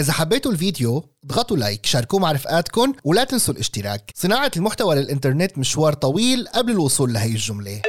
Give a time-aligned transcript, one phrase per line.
[0.00, 4.10] إذا حبيتوا الفيديو اضغطوا لايك شاركوه مع رفقاتكم ولا تنسوا الاشتراك.
[4.14, 7.80] صناعة المحتوى للإنترنت مشوار طويل قبل الوصول لهي الجملة.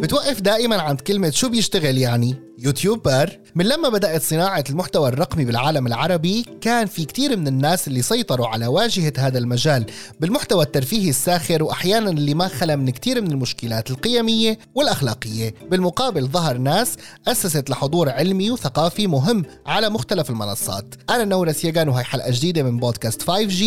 [0.00, 5.86] بتوقف دائما عند كلمة شو بيشتغل يعني؟ يوتيوبر من لما بدأت صناعة المحتوى الرقمي بالعالم
[5.86, 9.86] العربي كان في كتير من الناس اللي سيطروا على واجهة هذا المجال.
[10.20, 15.54] بالمحتوى الترفيهي الساخر وأحيانا اللي ما خلا من كتير من المشكلات القيمية والأخلاقية.
[15.70, 16.96] بالمقابل ظهر ناس
[17.28, 20.94] أسست لحضور علمي وثقافي مهم على مختلف المنصات.
[21.10, 23.64] أنا نورة سيغان وهي حلقة جديدة من بودكاست 5G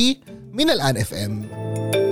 [0.54, 2.09] من الآن FM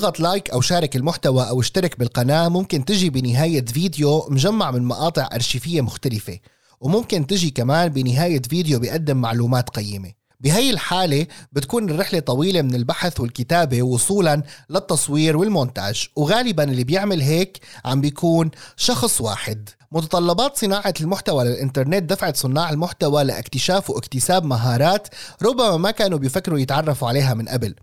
[0.00, 2.48] اضغط like أو شارك المحتوى أو اشترك بالقناة.
[2.48, 6.38] ممكن تجي بنهاية فيديو مجمع من مقاطع أرشيفية مختلفة.
[6.80, 10.12] وممكن تجي كمان بنهاية فيديو بيقدم معلومات قيمة.
[10.40, 16.08] بهي الحالة بتكون الرحلة طويلة من البحث والكتابة وصولا للتصوير والمونتاج.
[16.16, 19.68] وغالبا اللي بيعمل هيك عم بيكون شخص واحد.
[19.92, 25.08] متطلبات صناعة المحتوى للإنترنت دفعت صناع المحتوى لاكتشاف واكتساب مهارات
[25.42, 27.74] ربما ما كانوا بيفكروا يتعرفوا عليها من قبل.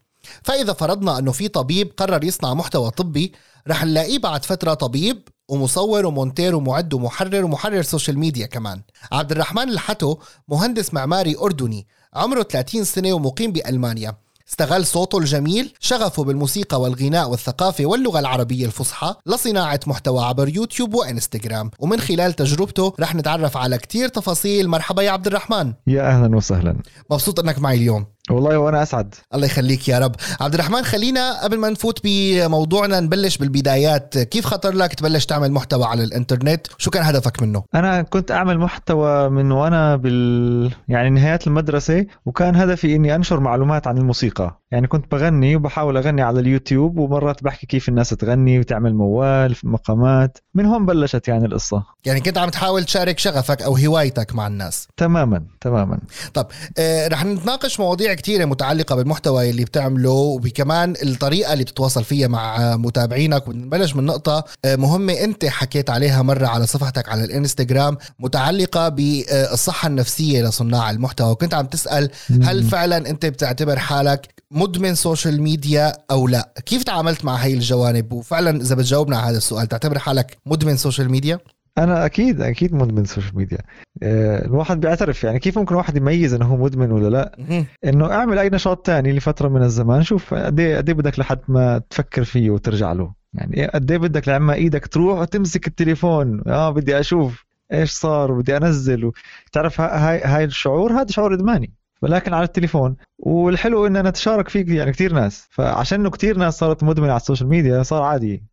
[0.44, 3.34] فإذا فرضنا أنه في طبيب قرر يصنع محتوى طبي
[3.68, 8.82] رح نلاقيه بعد فترة طبيب ومصور ومونتير ومعد ومحرر ومحرر social media كمان.
[9.12, 10.18] عبد الرحمن الحتو
[10.48, 14.18] مهندس معماري أردني عمره 30 سنة ومقيم بألمانيا.
[14.50, 21.72] استغل صوته الجميل شغفه بالموسيقى والغناء والثقافة واللغة العربية الفصحى لصناعة محتوى عبر يوتيوب وإنستغرام.
[21.80, 24.70] ومن خلال تجربته رح نتعرف على كتير تفاصيل.
[24.70, 26.78] مرحبا يا عبد الرحمن يا أهلا وسهلا.
[27.12, 28.06] مبسوط إنك معي اليوم.
[28.32, 29.16] والله وأنا أسعد.
[29.34, 30.16] الله يخليك يا رب.
[30.42, 34.18] عبد الرحمن خلينا قبل ما نفوت بموضوعنا نبلش بالبدايات.
[34.18, 38.60] كيف خطر لك تبلش تعمل محتوى على الإنترنت؟ شو كان هدفك منه؟ أنا كنت أعمل
[38.60, 44.60] محتوى من وأنا بال يعني نهايات المدرسة وكان هدفي إني أنشر معلومات عن الموسيقى.
[44.72, 50.38] يعني كنت بغني وبحاول أغني على اليوتيوب ومرات بحكي كيف الناس تغني وتعمل موال مقامات.
[50.54, 51.84] من هون بلشت يعني القصة.
[52.06, 54.88] يعني كنت عم تحاول تشارك شغفك أو هوايتك مع الناس.
[54.98, 56.00] تماما تماما.
[56.34, 56.48] طب
[56.78, 62.76] آه رح نتناقش مواضيع كثيره متعلقة بالمحتوى اللي بتعمله وبكمان الطريقة اللي بتتواصل فيها مع
[62.76, 63.48] متابعينك.
[63.48, 69.88] ونبلش من نقطة آه مهمة أنت حكيت عليها مرة على صفحتك على الإنستغرام متعلقة بالصحة
[69.88, 71.32] النفسية لصناع المحتوى.
[71.32, 72.10] وكنت عم تسأل
[72.44, 78.14] هل فعلا أنت بتعتبر حالك مدمن social media أو لا؟ كيف تعاملت مع هاي الجوانب؟
[78.14, 81.40] وفعلا إذا بتجاوبنا على هذا السؤال تعتبر حالك مدمن social media
[81.78, 83.58] أنا أكيد أكيد مدمن social media
[84.04, 87.38] آه، الواحد بيعترف يعني كيف ممكن الواحد يميز إنه هو مدمن ولا لا؟
[87.86, 90.04] إنه اعمل أي نشاط تاني لفترة من الزمان.
[90.04, 93.14] شوف قد إيه قد إيه بدك لحد ما تفكر فيه وترجع له.
[93.34, 96.44] يعني قد إيه بدك لما إيدك تروح وتمسك التليفون.
[96.48, 99.12] آه بدي أشوف إيش صار وبدي أنزل.
[99.52, 101.74] تعرف هاي هاي الشعور هذا شعور إدماني.
[102.02, 102.96] ولكن على التليفون.
[103.20, 104.10] والحلو إن أنا
[104.50, 105.48] فيه يعني كثير ناس.
[105.52, 108.44] فعشان إنه كثير ناس صارت مدمنة على ال social media صار عادي.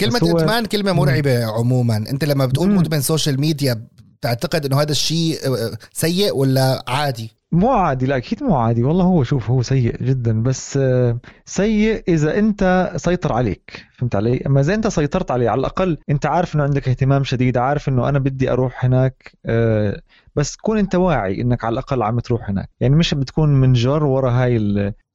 [0.00, 0.38] كلمة هو...
[0.38, 1.96] إدمان كلمة مرعبة عموما.
[1.96, 3.86] أنت لما بتقول مدمن social media
[4.20, 5.38] بتعتقد إنه هذا الشيء
[5.92, 8.06] سيء ولا عادي؟ مو عادي.
[8.06, 8.82] لا أكيد مو عادي.
[8.82, 10.42] والله هو شوف هو سيء جدا.
[10.42, 10.78] بس
[11.46, 13.84] سيء إذا أنت سيطر عليك.
[13.98, 17.56] فهمت علي؟ أما إذا أنت سيطرت عليه على الأقل أنت عارف إنه عندك اهتمام شديد
[17.56, 19.32] عارف إنه أنا بدي أروح هناك
[20.36, 22.70] بس تكون أنت واعي إنك على الأقل عم تروح هناك.
[22.80, 24.56] يعني مش بتكون منجر ورا هاي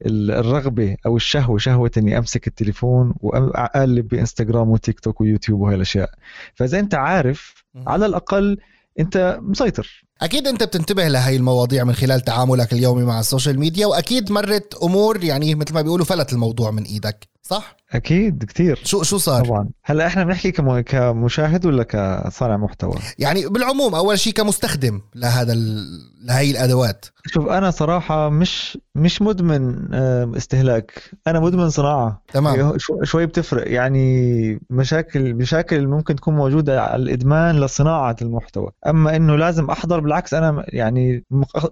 [0.05, 6.09] الرغبة أو الشهوة شهوة إني أمسك التليفون وأقلب بإنستغرام وتيك توك ويوتيوب وهي الأشياء.
[6.55, 8.57] فإذا أنت عارف على الأقل
[8.99, 10.05] أنت مسيطر.
[10.21, 14.75] أكيد أنت بتنتبه لهي المواضيع من خلال تعاملك اليومي مع ال social media وأكيد مرت
[14.83, 17.34] أمور يعني مثل ما بيقولوا فلت الموضوع من إيدك.
[17.47, 19.69] صح؟ أكيد كثير شو شو صار؟ طبعا.
[19.83, 20.79] هلا إحنا بنحكي كم...
[20.79, 25.85] كمشاهد ولا كصانع محتوى؟ يعني بالعموم أول شيء كمستخدم لهذا ال...
[26.25, 27.05] لهي الأدوات.
[27.25, 29.93] شوف أنا صراحة مش مش مدمن
[30.35, 31.11] استهلاك.
[31.27, 32.21] أنا مدمن صناعة.
[32.33, 32.77] تمام.
[33.03, 33.71] شوي بتفرق.
[33.71, 38.71] يعني مشاكل مشاكل ممكن تكون موجودة على الإدمان لصناعة المحتوى.
[38.87, 41.23] أما إنه لازم أحضر بالعكس أنا يعني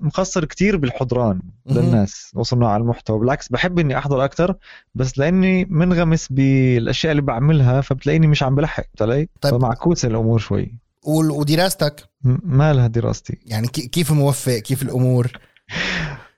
[0.02, 3.20] مقصر كتير بالحضران للناس وصناع المحتوى.
[3.20, 4.56] بالعكس بحب إني أحضر أكثر
[4.96, 9.54] بس لأني منغمس بالأشياء اللي بعملها فبتلاقيني مش عم بلحق علي طيب.
[9.54, 10.80] فمعكوسه الأمور شوي.
[11.08, 12.10] ودراستك؟
[12.44, 13.38] ما لها دراستي.
[13.46, 15.32] يعني كيف موفق كيف الأمور؟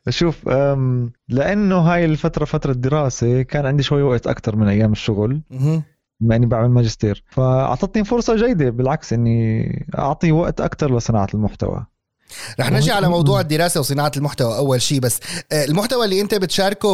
[0.09, 0.47] شوف
[1.29, 5.41] لأنه هاي الفترة فترة دراسة كان عندي شوي وقت أكثر من أيام الشغل
[6.19, 7.23] بما إني بعمل ماجستير.
[7.27, 11.85] فأعطتني فرصة جيدة بالعكس إني أعطي وقت أكثر لصناعة المحتوى.
[12.59, 15.19] رح نجي على موضوع الدراسة وصناعة المحتوى أول شيء بس
[15.51, 16.89] آه، المحتوى اللي أنت بتشاركه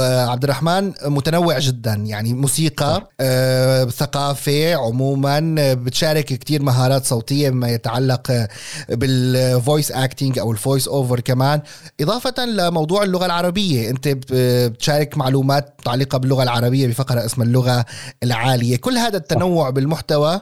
[0.00, 1.94] آه، عبد الرحمن متنوع جدا.
[1.94, 8.46] يعني موسيقى آه، ثقافة عموما بتشارك كتير مهارات صوتية بما يتعلق
[8.88, 11.60] بال voice acting أو ال voice over كمان.
[12.00, 17.84] إضافة لموضوع اللغة العربية أنت بتشارك معلومات متعلقة باللغة العربية بفقرة اسمها اللغة
[18.22, 18.76] العالية.
[18.76, 20.40] كل هذا التنوع بالمحتوى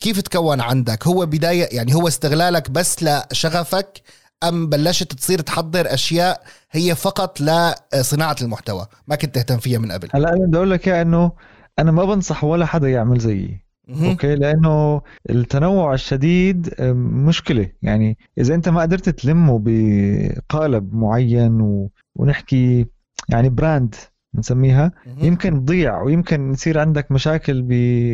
[0.00, 4.02] كيف تكون عندك؟ هو بداية يعني هو استغلالك بس لشغفك
[4.44, 10.08] أم بلشت تصير تحضر أشياء هي فقط لصناعة المحتوى؟ ما كنت تهتم فيها من قبل.
[10.14, 11.32] هلا أنا بدي أقول لك إنه
[11.78, 13.64] أنا ما بنصح ولا حدا يعمل زيي.
[14.02, 17.68] okay؟ لأنه التنوع الشديد مشكلة.
[17.82, 21.90] يعني إذا أنت ما قدرت تلمه بقالب معين و...
[22.16, 22.86] ونحكي
[23.28, 23.94] يعني brand
[24.32, 24.92] بنسميها
[25.22, 27.62] يمكن تضيع ويمكن يصير عندك مشاكل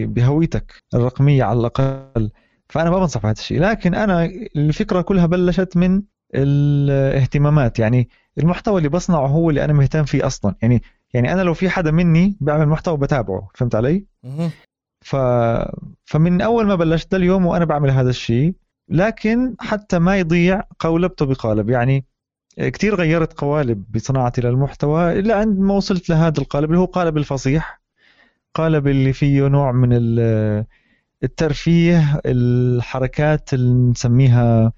[0.07, 2.31] بهويتك الرقمية على الأقل.
[2.69, 3.61] فأنا ما بنصح بهذا الشيء.
[3.61, 4.25] لكن أنا
[4.57, 6.03] الفكرة كلها بلشت من
[6.35, 7.79] الاهتمامات.
[7.79, 8.09] يعني
[8.39, 10.55] المحتوى اللي بصنعه هو اللي أنا مهتم فيه أصلا.
[10.63, 10.83] يعني
[11.15, 14.05] يعني أنا لو في حدا مني بيعمل محتوى بتابعه فهمت علي؟
[15.05, 15.17] ف...
[16.05, 18.55] فمن أول ما بلشت اليوم وأنا بعمل هذا الشيء.
[18.89, 22.05] لكن حتى ما يضيع قولبته بقالب يعني
[22.59, 27.81] كثير غيرت قوالب بصناعتي للمحتوى إلا عند ما وصلت لهذا القالب اللي هو قالب الفصيح.
[28.55, 29.89] قالب اللي فيه نوع من
[31.25, 34.73] الترفيه الحركات اللي نسميها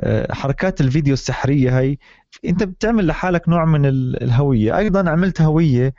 [0.00, 1.96] آه، حركات الفيديو السحرية هي
[2.44, 4.78] أنت بتعمل لحالك نوع من الهوية.
[4.78, 5.94] أيضا عملت هوية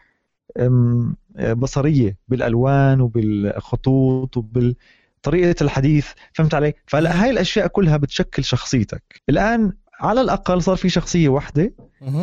[1.54, 6.08] بصرية بالألوان وبالخطوط وبالطريقة الحديث.
[6.34, 9.22] فهمت علي؟ فهلا هاي الأشياء كلها بتشكل شخصيتك.
[9.30, 11.74] الآن على الأقل صار في شخصية واحدة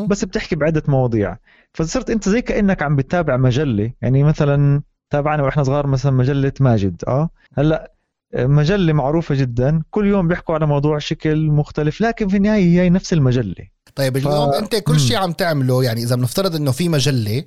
[0.08, 1.36] بس بتحكي بعدة مواضيع.
[1.72, 3.92] فصرت أنت زي كأنك عم بتتابع مجلة.
[4.02, 7.92] يعني مثلا تابعنا وإحنا صغار مثلا مجلة ماجد آه؟ هلأ
[8.34, 9.82] مجلة معروفة جدا.
[9.90, 13.68] كل يوم بيحكوا على موضوع شكل مختلف لكن في النهاية هي نفس المجلة.
[13.94, 14.54] طيب اليوم ف...
[14.54, 17.44] أنت كل شيء عم تعمله يعني إذا بنفترض إنه في مجلة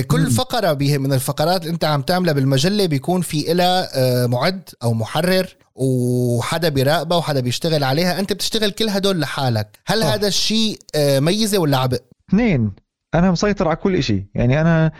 [0.00, 0.30] كل مم.
[0.30, 5.56] فقرة من الفقرات اللي انت عم تعملها بالمجلة بيكون في إلها آه، معد أو محرر
[5.74, 10.14] وحدا بيراقبها وحدا بيشتغل عليها انت بتشتغل كل هدول لحالك هل أوه.
[10.14, 12.72] هذا الشيء آه، ميزة ولا عبء اثنين
[13.14, 14.92] أنا مسيطر على كل شيء يعني أنا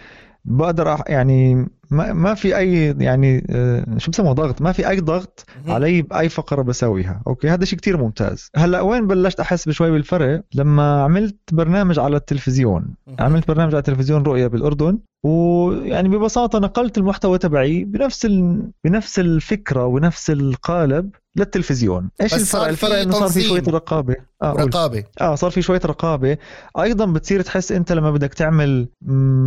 [0.44, 5.44] بقدر يعني ما, ما في أي يعني آه، شو بسموه ضغط؟ ما في أي ضغط
[5.68, 8.50] علي بأي فقرة بسويها أوكي؟ هذا شيء كتير ممتاز.
[8.56, 12.94] هلأ وين بلشت أحس بشوي بالفرق؟ لما عملت برنامج على التلفزيون.
[13.18, 18.62] عملت برنامج على التلفزيون رؤيا بالأردن ويعني ببساطة نقلت المحتوى تبعي بنفس ال...
[18.84, 22.10] بنفس الفكرة ونفس القالب للتلفزيون.
[22.20, 24.16] إيش الفرق؟ الفرق إنه صار في شوية رقابة.
[24.42, 25.04] آه رقابة.
[25.20, 26.36] آه صار في شوية رقابة.
[26.78, 28.88] أيضا بتصير تحس أنت لما بدك تعمل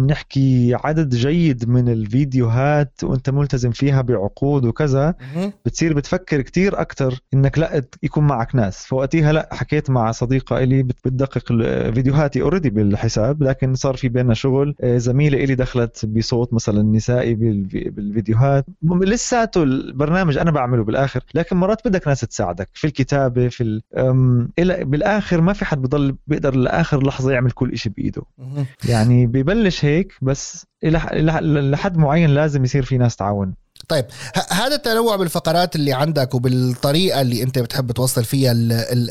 [0.10, 1.90] نحكي عدد جيد من
[2.30, 5.16] الفيديوهات وانت ملتزم فيها بعقود وكذا
[5.66, 8.86] بتصير بتفكر كتير أكثر إنك لا يكون معك ناس.
[8.86, 11.48] فوقتها لا حكيت مع صديقة إلي بتدقق
[11.94, 14.76] فيديوهاتي اوريدي بالحساب لكن صار في بيننا شغل.
[14.82, 18.66] آه، زميلة إلي دخلت بصوت مثلا نسائي بالفيديوهات.
[18.84, 24.86] لساته البرنامج أنا بعمله بالآخر لكن مرات بدك ناس تساعدك في الكتابة في ال...
[24.86, 28.22] بالآخر ما في حد بضل بيقدر لآخر لحظة يعمل كل شيء بإيده.
[28.90, 33.54] يعني ببلش هيك بس لحد معين لازم يصير في ناس تعاون.
[33.88, 34.06] طيب
[34.52, 38.52] هذا التنوع بالفقرات اللي عندك وبالطريقة اللي أنت بتحب توصل فيها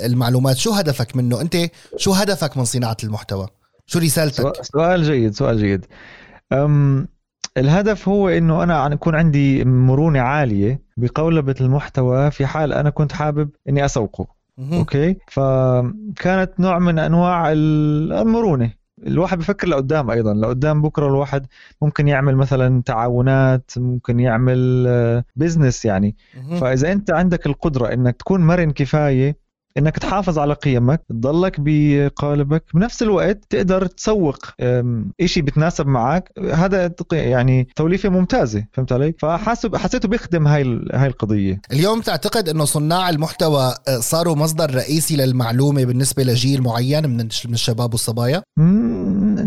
[0.07, 1.57] المعلومات شو هدفك منه؟ أنت
[1.97, 3.47] شو هدفك من صناعة المحتوى؟
[3.87, 5.87] شو رسالتك؟ سؤال جيد سؤال جيد.
[6.53, 7.09] أم
[7.57, 13.51] الهدف هو إنه أنا يكون عندي مرونة عالية بقولبة المحتوى في حال أنا كنت حابب
[13.69, 14.27] إني أسوقه.
[14.73, 18.78] أوكي؟ فكانت نوع من أنواع المرونة.
[19.07, 20.35] الواحد بفكر لقدام أيضا.
[20.35, 21.47] لقدام بكرة الواحد
[21.83, 24.89] ممكن يعمل مثلا تعاونات ممكن يعمل
[25.37, 26.17] بزنس يعني.
[26.61, 29.48] فإذا أنت عندك القدرة إنك تكون مرن كفاية
[29.79, 32.65] إنك تحافظ على قيمك تضلك بقالبك.
[32.75, 34.37] بنفس الوقت تقدر تسوق
[35.25, 36.33] شيء بتناسب معك.
[36.53, 41.61] هذا يعني توليفة ممتازة فهمت علي؟ فحاسب حسيته بيخدم هاي هاي القضية.
[41.73, 47.21] اليوم تعتقد إنه صناع المحتوى آه، صاروا مصدر رئيسي للمعلومة بالنسبة لجيل معين من
[47.55, 48.43] الشباب والصبايا؟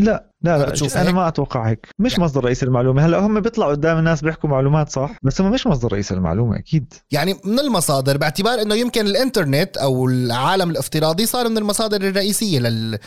[0.02, 2.24] لا لا لا أنا؟ ما أتوقع هيك مش يعني.
[2.24, 5.92] مصدر رئيسي المعلومة هلأ هم بيطلعوا قدام الناس بيحكوا معلومات صح بس هم مش مصدر
[5.94, 11.58] رئيسي المعلومة أكيد يعني من المصادر باعتبار إنه يمكن الإنترنت أو العالم الافتراضي صار من
[11.58, 13.00] المصادر الرئيسية لل...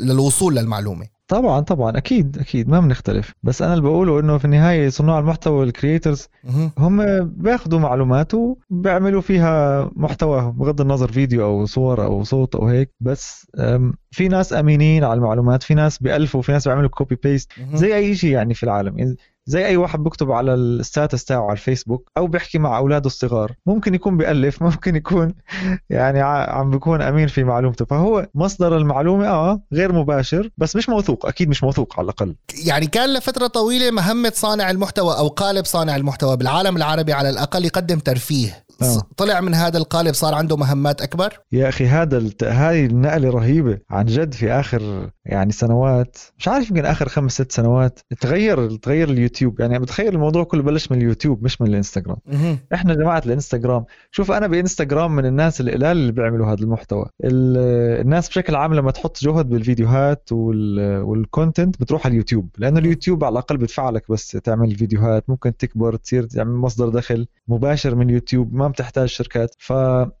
[0.00, 3.32] للوصول للمعلومة طبعا طبعا أكيد أكيد ما بنختلف.
[3.42, 6.28] بس أنا اللي بقوله إنه في النهاية صناع المحتوى وال creators
[6.78, 12.90] هم بياخذوا معلومات وبيعملوا فيها محتواهم بغض النظر فيديو أو صور أو صوت أو هيك.
[13.00, 13.46] بس
[14.10, 18.14] في ناس امينين على المعلومات في ناس بيألفوا في ناس بيعملوا copy paste زي أي
[18.14, 19.16] شيء يعني في العالم.
[19.46, 23.52] زي أي واحد بيكتب على ال status تاعه على الفيسبوك أو بيحكي مع أولاده الصغار.
[23.66, 25.34] ممكن يكون بيألف ممكن يكون
[25.90, 27.84] يعني عم بيكون أمين في معلومته.
[27.84, 32.36] فهو مصدر المعلومة آه غير مباشر بس مش موثوق أكيد مش موثوق على الأقل.
[32.66, 37.64] يعني كان لفترة طويلة مهمة صانع المحتوى أو قالب صانع المحتوى بالعالم العربي على الأقل
[37.64, 38.64] يقدم ترفيه.
[38.82, 39.02] آه.
[39.16, 42.44] طلع من هذا القالب صار عنده مهمات أكبر؟ يا أخي هذا الت...
[42.44, 47.52] هاي النقلة رهيبة عن جد في آخر يعني سنوات مش عارف يمكن آخر خمس ست
[47.52, 48.00] سنوات.
[48.20, 49.60] تغير تغير اليوتيوب.
[49.60, 52.16] يعني بتخيل الموضوع كله بلش من اليوتيوب مش من الإنستغرام.
[52.74, 57.06] إحنا جماعة الإنستغرام شوف أنا بإنستغرام من الناس القلال اللي بيعملوا هذا المحتوى.
[57.24, 61.02] ال- الناس بشكل عام لما تحط جهد بالفيديوهات وال...
[61.02, 62.48] وال content بتروح على اليوتيوب.
[62.58, 65.24] لأنه اليوتيوب على الأقل بدفع لك بس تعمل فيديوهات.
[65.30, 68.54] ممكن تكبر تصير تعمل مصدر دخل مباشر من اليوتيوب.
[68.54, 69.54] ما بتحتاج شركات.
[69.58, 69.72] ف...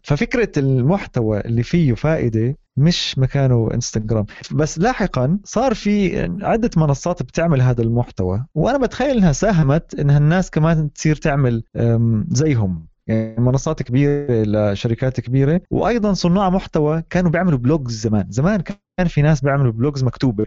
[0.02, 4.26] ففكرة المحتوى اللي فيه فائدة مش مكانه انستغرام.
[4.52, 10.50] بس لاحقا صار في عدة منصات بتعمل هذا المحتوى وأنا بتخيل إنها ساهمت إنها الناس
[10.50, 11.64] كمان تصير تعمل
[12.28, 12.86] زيهم.
[13.06, 14.42] يعني منصات كبيرة
[14.72, 18.26] لشركات كبيرة وأيضا صناع محتوى كانوا بيعملوا blogs زمان.
[18.30, 18.62] زمان
[19.02, 20.46] كان في ناس بيعملوا blogs مكتوبة.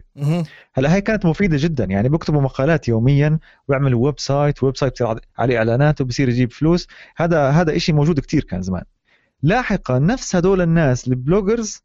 [0.74, 6.02] هلا هي كانت مفيدة جدا يعني بيكتبوا مقالات يوميا ويعملوا website website بصير عليه إعلانات
[6.02, 6.88] وبصير يجيب فلوس.
[7.18, 8.84] هذا هذا شيء موجود كتير كان زمان.
[9.44, 11.84] لاحقا نفس هدول الناس ال bloggers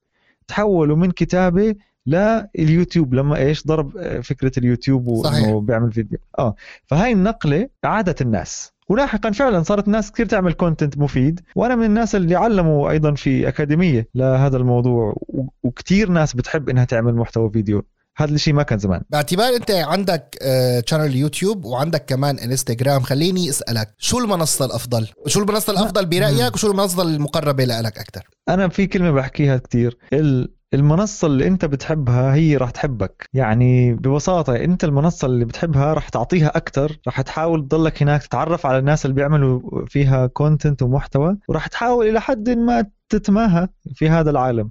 [0.48, 1.74] تحولوا من كتابة
[2.06, 5.42] لليوتيوب لما إيش ضرب آه، فكرة اليوتيوب صحيح.
[5.44, 6.18] وانه بيعمل فيديو.
[6.38, 6.54] آه
[6.86, 8.72] فهاي النقلة عادت الناس.
[8.88, 11.40] ولاحقا فعلا صارت ناس كثير تعمل content مفيد.
[11.54, 15.16] وأنا من الناس اللي علموا أيضا في أكاديمية لهذا الموضوع
[15.62, 17.84] وكثير ناس بتحب إنها تعمل محتوى فيديو.
[18.16, 19.02] هذا الشيء ما كان زمان.
[19.10, 20.38] باعتبار أنت عندك
[20.86, 26.70] channel يوتيوب وعندك كمان انستغرام خليني أسألك شو المنصة الأفضل؟ شو المنصة الأفضل برأيك وشو
[26.70, 32.56] المنصة المقربة لك أكثر؟ أنا في كلمة بحكيها كثير ال- المنصة اللي انت بتحبها هي
[32.56, 33.28] راح تحبك.
[33.34, 38.78] يعني ببساطة انت المنصة اللي بتحبها راح تعطيها أكثر راح تحاول تضلك هناك تتعرف على
[38.78, 44.70] الناس اللي بيعملوا فيها content ومحتوى وراح تحاول إلى حد ما تتماهى في هذا العالم.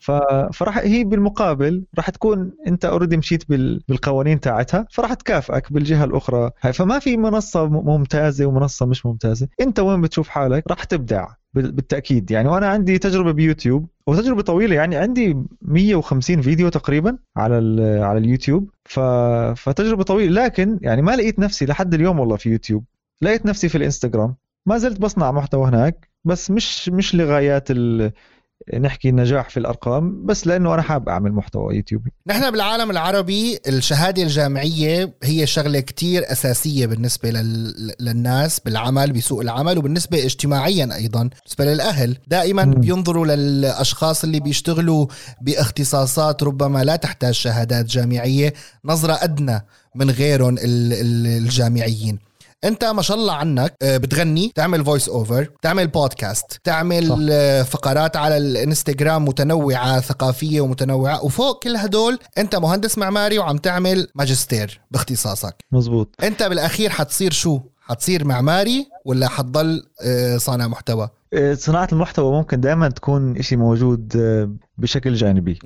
[0.00, 0.10] ف...
[0.52, 3.82] فراح هي بالمقابل راح تكون انت already مشيت بال...
[3.88, 6.50] بالقوانين تاعتها فراح تكافئك بالجهة الأخرى.
[6.62, 9.48] هاي فما في منصة ممتازة ومنصة مش ممتازة.
[9.60, 11.26] انت وين بتشوف حالك؟ راح تبدع.
[11.54, 12.30] بالتأكيد.
[12.30, 17.54] يعني وأنا عندي تجربة بيوتيوب وتجربه طويلة يعني عندي 150 فيديو تقريبا على.
[18.02, 18.70] على اليوتيوب.
[18.84, 19.00] ف...
[19.56, 22.84] فتجربة طويلة لكن يعني ما لقيت نفسي لحد اليوم والله في يوتيوب.
[23.22, 24.36] لقيت نفسي في الإنستغرام.
[24.66, 28.12] ما زلت بصنع محتوى هناك بس مش مش لغايات ال...
[28.80, 32.12] نحكي النجاح في الأرقام بس لأنه أنا حابب أعمل محتوى يوتيوبي.
[32.26, 37.92] نحن بالعالم العربي الشهادة الجامعية هي شغلة كتير أساسية بالنسبة لل...
[38.00, 42.16] للناس بالعمل بسوق العمل وبالنسبة اجتماعيا أيضا بالنسبة للأهل.
[42.26, 42.72] دائما مم.
[42.74, 45.06] بينظروا للأشخاص اللي بيشتغلوا
[45.40, 48.52] باختصاصات ربما لا تحتاج شهادات جامعية
[48.84, 52.18] نظرة أدنى من غيرهم ال- ال- الجامعيين.
[52.64, 57.16] انت ما شاء الله عنك آه، بتغني تعمل voice over تعمل بودكاست تعمل صح.
[57.30, 64.08] آه، فقرات على الانستغرام متنوعة ثقافية ومتنوعة وفوق كل هدول انت مهندس معماري وعم تعمل
[64.14, 65.64] ماجستير باختصاصك.
[65.72, 72.32] مزبوط انت بالأخير حتصير شو؟ حتصير معماري ولا حتضل آه، صانع محتوى؟ إيه، صناعة المحتوى
[72.32, 75.58] ممكن دائما تكون إشي موجود آه، بشكل جانبي.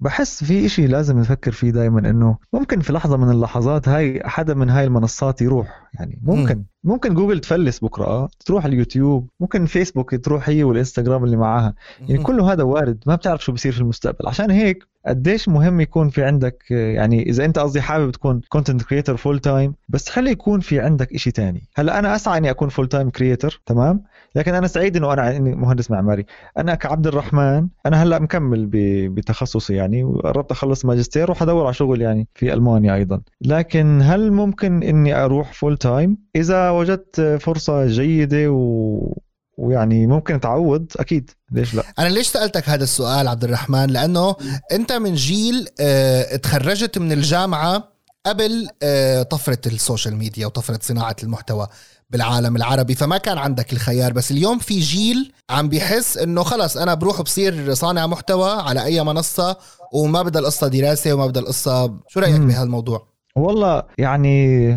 [0.00, 4.54] بحس في إشي لازم نفكر فيه دائما إنه ممكن في لحظة من اللحظات هاي حدا
[4.54, 5.82] من هاي المنصات يروح.
[5.94, 11.36] يعني ممكن ممكن جوجل تفلس بكرة آه، تروح اليوتيوب ممكن فيسبوك تروح هي والإنستغرام اللي
[11.36, 11.74] معاها.
[12.00, 14.28] يعني كل هذا وارد ما بتعرف شو بصير في المستقبل.
[14.28, 18.82] عشان هيك قديش مهم يكون في عندك آه، يعني إذا أنت قصدي حابب تكون content
[18.82, 21.68] creator full time بس خلي يكون في عندك إشي تاني.
[21.76, 24.02] هلأ أنا أسعى إني أكون full time creator تمام؟
[24.34, 26.26] لكن أنا سعيد إنه أنا إني مهندس معماري.
[26.58, 28.68] أنا كعبد الرحمن أنا هلأ مكمل
[29.08, 33.20] بتخصصي يعني وقربت أخلص ماجستير وحدور على شغل يعني في ألمانيا أيضا.
[33.40, 39.18] لكن هل ممكن إني أروح full time إذا وجدت فرصة جيدة و...
[39.58, 41.30] ويعني ممكن تعوض أكيد.
[41.52, 44.36] ليش لا؟ أنا ليش سألتك هذا السؤال عبد الرحمن؟ لأنه
[44.72, 47.88] أنت من جيل آه، تخرجت من الجامعة
[48.26, 51.66] قبل آه، طفرة ال social media وطفرة صناعة المحتوى.
[52.10, 54.12] بالعالم العربي فما كان عندك الخيار.
[54.12, 59.04] بس اليوم في جيل عم بيحس إنه خلص أنا بروح بصير صانع محتوى على أي
[59.04, 59.56] منصة
[59.92, 61.98] وما بدها القصة دراسة وما بدها القصة.
[62.08, 62.40] شو رأيك.
[62.40, 64.68] بهالموضوع؟ والله يعني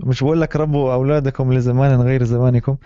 [0.00, 2.76] مش بقول لك ربوا أولادكم لزمان غير زمانكم.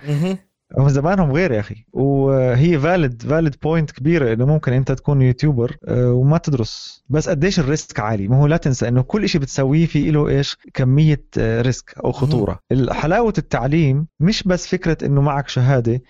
[0.78, 1.76] هم زمانهم غير يا أخي.
[1.98, 7.04] وهي valid valid point كبيرة إنه ممكن أنت تكون YouTuber آه، وما تدرس.
[7.08, 10.28] بس قديش ال risk عالي؟ ما هو لا تنسى إنه كل شيء بتسويه في له
[10.28, 12.58] إيش؟ كمية risk أو خطورة.
[12.90, 16.02] حلاوه التعليم مش بس فكرة إنه معك شهادة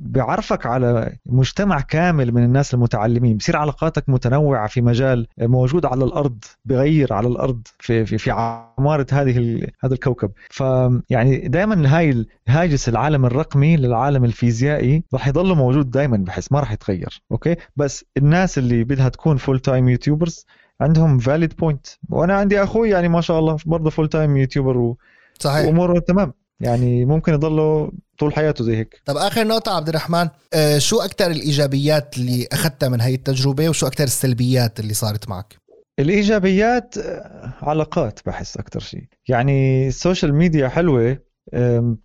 [0.00, 3.36] بيعرفك على مجتمع كامل من الناس المتعلمين.
[3.36, 9.06] بصير علاقاتك متنوعة في مجال موجود على الأرض بغير على الأرض في في, في عمارة
[9.12, 10.30] هذه هذا الكوكب.
[10.50, 16.72] فيعني دائما هاي هاجس العالم الرقمي للعالم الفيزيائي راح يضل موجود دائما بحس ما راح
[16.72, 20.46] يتغير okay؟ بس الناس اللي بدها تكون full time YouTubers
[20.80, 24.98] عندهم valid point وأنا عندي أخوي يعني ما شاء الله برضه full time YouTuber و...
[25.38, 25.66] صحيح.
[25.66, 26.32] وأموره تمام.
[26.60, 29.02] يعني ممكن يضلوا طول حياته زي هيك.
[29.04, 33.86] طب آخر نقطة عبد الرحمن آه شو أكثر الإيجابيات اللي أخذتها من هاي التجربة وشو
[33.86, 35.56] أكثر السلبيات اللي صارت معك؟
[35.98, 39.04] الإيجابيات آه، علاقات بحس أكثر شيء.
[39.28, 41.18] يعني ال social media حلوة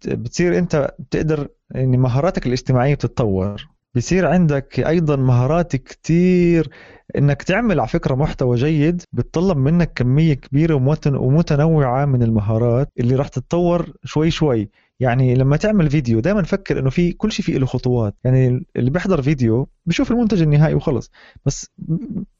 [0.07, 6.69] بتصير أنت بتقدر يعني مهاراتك الاجتماعية بتتطور بصير عندك أيضا مهارات كتير
[7.17, 10.75] إنك تعمل على فكرة محتوى جيد بتطلب منك كمية كبيرة
[11.07, 14.69] ومتنوعة من المهارات اللي راح تتطور شوي شوي.
[14.99, 18.15] يعني لما تعمل فيديو دائما فكر إنه في كل شيء فيه له خطوات.
[18.23, 21.11] يعني اللي بيحضر فيديو بشوف المنتج النهائي وخلص.
[21.45, 21.71] بس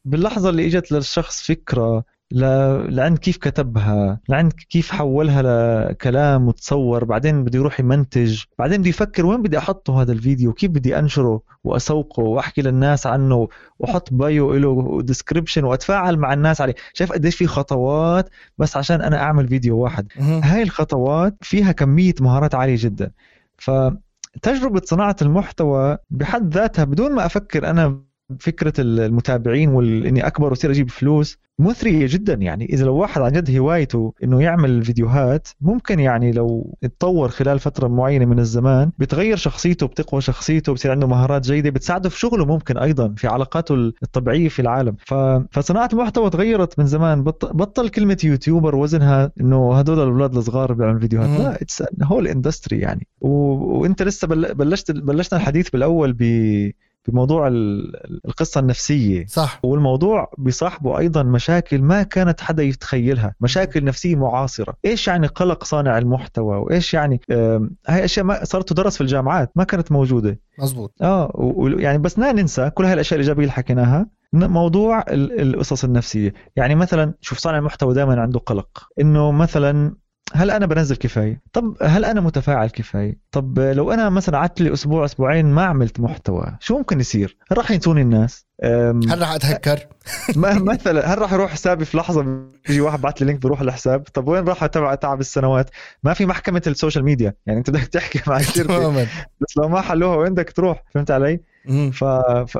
[0.04, 5.42] باللحظة اللي إجت للشخص فكرة لعند كيف كتبها؟ لعند كيف حولها
[5.88, 8.42] لكلام وتصور بعدين بده يروح يمنتج.
[8.58, 13.48] بعدين بده يفكر وين بدي أحطه هذا الفيديو؟ كيف بدي أنشره وأسوقه وأحكي للناس عنه
[13.78, 19.22] وأحط bio له description وأتفاعل مع الناس عليه؟ شايف قديش في خطوات؟ بس عشان أنا
[19.22, 20.06] أعمل فيديو واحد.
[20.18, 23.10] هاي الخطوات فيها كمية مهارات عالية جدا.
[23.58, 28.07] فتجربة صناعة المحتوى بحد ذاتها بدون ما أفكر أنا
[28.40, 32.64] فكرة المتابعين واني أكبر وأصير أجيب فلوس مثرية جدا يعني.
[32.64, 37.88] إذا لو واحد عن جد هوايته إنه يعمل فيديوهات ممكن يعني لو اتطور خلال فترة
[37.88, 42.78] معينة من الزمان بتغير شخصيته بتقوى شخصيته بصير عنده مهارات جيدة بتساعده في شغله ممكن
[42.78, 44.96] أيضا في علاقاته الطبيعية في العالم.
[44.98, 45.14] ف...
[45.50, 47.22] فصناعة المحتوى تغيرت من زمان.
[47.22, 47.44] بط...
[47.44, 51.40] بطل كلمة YouTuber وزنها إنه هدول الأولاد الصغار بيعملوا فيديوهات.
[51.40, 53.06] لا it's whole industry يعني.
[53.20, 53.28] و...
[53.78, 56.22] وأنت لسه بلشت بلشنا الحديث بالأول ب
[57.08, 57.48] بموضوع
[58.24, 59.26] القصة النفسية.
[59.26, 59.60] صح.
[59.62, 63.34] والموضوع بصاحبه أيضا مشاكل ما كانت حدا يتخيلها.
[63.40, 64.74] مشاكل نفسية معاصرة.
[64.84, 67.20] إيش يعني قلق صانع المحتوى؟ وإيش يعني
[67.88, 70.40] هاي أشياء ما صارت تدرس في الجامعات ما كانت موجودة.
[70.58, 76.34] مزبوط آه يعني بس لا ننسى كل هاي الأشياء الإيجابية اللي حكيناها موضوع القصص النفسية.
[76.56, 78.88] يعني مثلا شوف صانع المحتوى دائما عنده قلق.
[79.00, 79.94] إنه مثلا
[80.34, 84.72] هل أنا بنزل كفاية؟ طب هل أنا متفاعل كفاية؟ طب لو أنا مثلا قعدت لي
[84.72, 88.47] أسبوع أسبوعين ما عملت محتوى شو ممكن يصير؟ راح ينسوني الناس.
[88.64, 89.86] هل راح أتهكر؟
[90.72, 92.22] مثلا هل راح يروح حسابي في لحظة
[92.68, 95.70] بيجي واحد بعت لي link بروح الحساب طب وين راح تبع تعب السنوات؟
[96.02, 99.06] ما في محكمة ال social media يعني أنت بدك تحكي مع الشركة
[99.40, 101.40] بس لو ما حلوها وين بدك تروح فهمت علي؟
[101.92, 102.04] ف...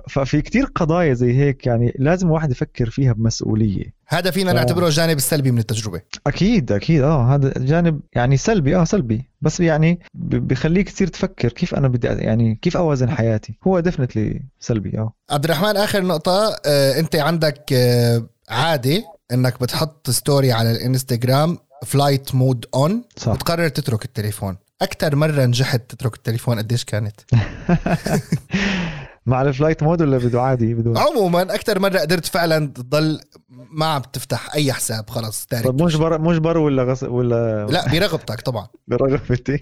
[0.08, 3.94] ففي كتير قضايا زي هيك يعني لازم واحد يفكر فيها بمسؤولية.
[4.06, 4.54] هذا فينا ف...
[4.54, 6.00] نعتبره الجانب السلبي من التجربة.
[6.26, 9.28] أكيد أكيد آه هذا جانب يعني سلبي آه سلبي.
[9.40, 13.58] بس يعني بخليك تصير تفكر كيف أنا بدي يعني كيف أوازن حياتي.
[13.66, 15.12] هو definitely سلبي آه.
[15.30, 22.34] عبد الرحمن آخر نقطة آه أنت عندك آه عادة إنك بتحط story على الإنستغرام flight
[22.34, 24.56] mode on بتقرر تترك التليفون.
[24.82, 27.20] أكثر مرة نجحت تترك التليفون قديش كانت؟
[29.26, 33.86] مع ال flight mode ولا بدون؟ عادي بدون عموما أكثر مرة قدرت فعلا تضل ما
[33.86, 37.02] عم تفتح أي حساب خلص تارك طب مجبر مجبر ولا غص...
[37.02, 38.68] ولا لا برغبتك طبعا.
[38.88, 39.60] برغبتي.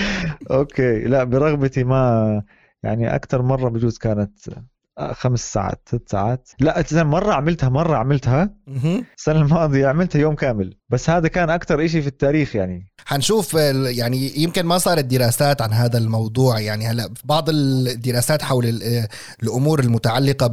[0.50, 2.42] أوكي لا برغبتي ما
[2.82, 4.38] يعني أكثر مرة بجوز كانت
[5.12, 6.50] خمس ساعات ست ساعات.
[6.60, 8.54] لا مرة عملتها مرة عملتها.
[9.16, 10.74] السنة الماضية عملتها يوم كامل.
[10.88, 12.91] بس هذا كان أكثر إشي في التاريخ يعني.
[13.12, 16.60] حنشوف يعني يمكن ما صارت دراسات عن هذا الموضوع.
[16.60, 18.82] يعني هلا بعض الدراسات حول
[19.42, 20.50] الأمور المتعلقة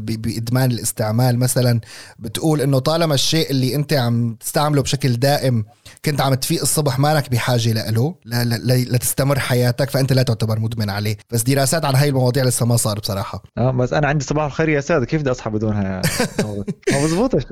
[0.00, 1.80] بإدمان الاستعمال مثلا
[2.18, 5.64] بتقول إنه طالما الشيء اللي أنت عم تستعمله بشكل دائم
[6.04, 11.16] كنت عم تفيق الصبح مالك بحاجة له لتستمر حياتك فأنت لا تعتبر مدمن عليه.
[11.30, 13.42] بس دراسات عن هاي المواضيع لسه ما صار بصراحة.
[13.58, 16.02] آه بس أنا عندي صباح الخير يا ساده كيف بدي أصحى بدونها
[16.92, 17.42] ما بزبطش.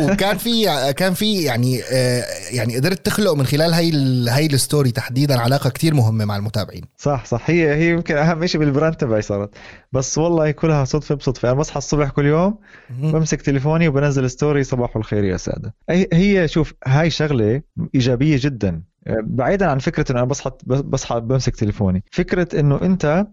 [0.00, 3.90] وكان في كان في يعني آه، يعني قدرت تخلق من خلال هاي
[4.28, 6.82] هاي ال story تحديدا علاقة كتير مهمة مع المتابعين.
[6.96, 7.50] صح صح.
[7.50, 9.50] هي هي يمكن أهم شيء بال brand تبعي صارت.
[9.92, 11.50] بس والله كلها صدفة بصدفة.
[11.50, 12.58] أنا بصحى الصبح كل يوم
[12.90, 15.74] بمسك تليفوني وبنزل story صباح الخير يا سادة.
[16.12, 17.62] هي شوف هاي شغلة
[17.94, 18.82] إيجابية جدا.
[19.06, 22.04] بعيدا عن فكرة إنه أنا بصحى بصحى بمسك تليفوني.
[22.12, 23.26] فكرة إنه أنت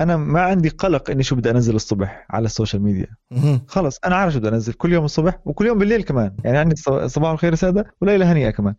[0.00, 3.06] أنا ما عندي قلق إني شو بدي أنزل الصبح على ال social media.
[3.66, 6.36] خلص أنا عارف شو بدي أنزل كل يوم الصبح وكل يوم بالليل كمان.
[6.44, 8.74] يعني عندي صباح الخير سادة وليله هنيئة كمان.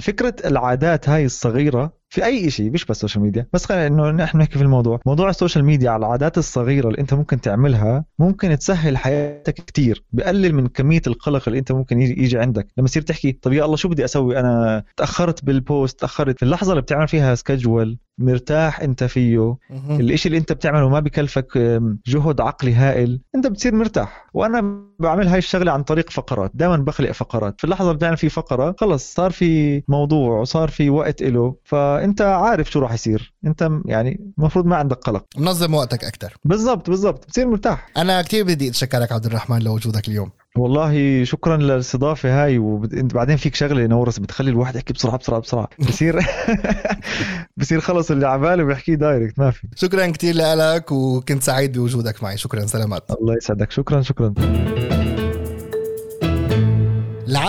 [0.00, 4.10] فكرة العادات هاي الصغيرة في أي شيء مش بس ال social media بس خلينا إنه
[4.10, 5.00] نحن نحكي في الموضوع.
[5.06, 10.04] موضوع ال social media على العادات الصغيرة اللي أنت ممكن تعملها ممكن تسهل حياتك كتير.
[10.12, 12.66] بقلل من كمية القلق اللي أنت ممكن يجي, يجي عندك.
[12.76, 16.36] لما تصير تحكي طب يا الله شو بدي أسوي؟ أنا تأخرت بال post تأخرت.
[16.38, 19.56] في اللحظة اللي بتعمل فيها schedule مرتاح أنت فيه.
[20.00, 21.58] الإشي اللي أنت بتعمله ما بكلفك
[22.06, 23.20] جهد عقلي هائل.
[23.34, 24.26] أنت بتصير مرتاح.
[24.34, 26.50] وأنا بعمل هاي الشغلة عن طريق فقرات.
[26.54, 27.54] دائما بخلق فقرات.
[27.58, 31.54] في اللحظة اللي بتعمل في فقرة خلص صار في موضوع وصار في وقت له
[32.00, 33.34] فانت عارف شو راح يصير.
[33.46, 35.24] انت يعني المفروض ما عندك قلق.
[35.36, 37.26] منظم وقتك أكثر بالضبط بالضبط.
[37.26, 37.90] بتصير مرتاح.
[37.96, 40.30] أنا كثير بدي أتشكرك عبد الرحمن لوجودك اليوم.
[40.56, 45.68] والله شكرا للاستضافة هاي وانت بعدين فيك شغلة نورس بتخلي الواحد يحكي بسرعة بسرعة بسرعة.
[45.88, 46.26] بصير
[47.56, 49.68] بصير خلص اللي على باله بيحكيه direct ما في.
[49.76, 52.36] شكرا كثير لك وكنت سعيد بوجودك معي.
[52.36, 53.10] شكرا سلامات.
[53.10, 53.70] الله يسعدك.
[53.70, 54.34] شكرا شكرا.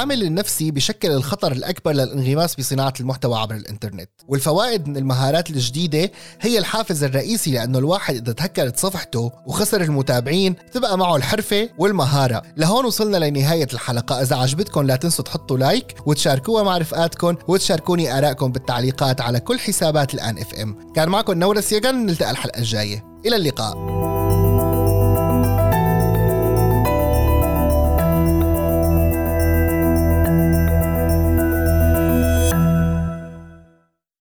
[0.01, 4.09] العامل النفسي بشكل الخطر الأكبر للانغماس بصناعة المحتوى عبر الإنترنت.
[4.27, 6.11] والفوائد من المهارات الجديدة
[6.41, 12.41] هي الحافز الرئيسي لأنه الواحد إذا تهكرت صفحته وخسر المتابعين تبقى معه الحرفة والمهارة.
[12.57, 14.21] لهون وصلنا لنهاية الحلقة.
[14.21, 20.13] إذا عجبتكم لا تنسوا تحطوا like وتشاركوها مع رفقاتكم وتشاركوني آرائكم بالتعليقات على كل حسابات
[20.13, 20.93] الآن إف إم.
[20.95, 23.03] كان معكم نورس يجن نلتقى الحلقة الجاية.
[23.25, 24.10] إلى اللقاء.